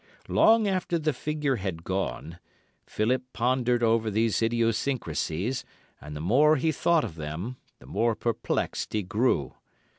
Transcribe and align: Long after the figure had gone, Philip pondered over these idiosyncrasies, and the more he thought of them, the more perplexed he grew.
Long 0.29 0.67
after 0.67 0.97
the 0.97 1.13
figure 1.13 1.57
had 1.57 1.83
gone, 1.83 2.39
Philip 2.87 3.21
pondered 3.33 3.83
over 3.83 4.09
these 4.09 4.41
idiosyncrasies, 4.41 5.63
and 6.01 6.15
the 6.15 6.19
more 6.19 6.55
he 6.55 6.71
thought 6.71 7.03
of 7.03 7.17
them, 7.17 7.57
the 7.77 7.85
more 7.85 8.15
perplexed 8.15 8.93
he 8.93 9.03
grew. 9.03 9.53